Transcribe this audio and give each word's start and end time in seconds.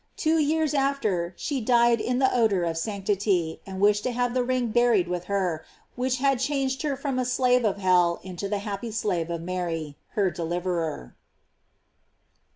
Two 0.17 0.39
years 0.39 0.73
after 0.73 1.35
she 1.37 1.61
died 1.61 2.01
in 2.01 2.17
the 2.17 2.35
odor 2.35 2.63
of 2.63 2.75
sanctity, 2.79 3.61
and 3.67 3.79
wished 3.79 4.01
to 4.01 4.11
have 4.11 4.33
the 4.33 4.43
ring 4.43 4.69
buried 4.69 5.07
with 5.07 5.25
her, 5.25 5.63
which 5.95 6.17
had 6.17 6.39
changed 6.39 6.81
her 6.81 6.95
from 6.97 7.19
a 7.19 7.23
slave 7.23 7.63
of 7.63 7.77
hell 7.77 8.19
into 8.23 8.49
the 8.49 8.57
happy 8.65 8.89
slave 8.89 9.29
of 9.29 9.41
Mary, 9.41 9.95
her 10.17 10.31
deliverer. 10.31 11.15